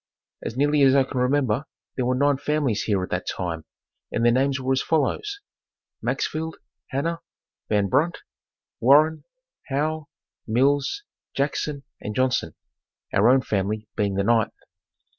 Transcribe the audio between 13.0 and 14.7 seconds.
our own family being the ninth.